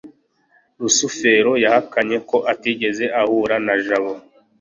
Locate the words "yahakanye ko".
1.63-2.37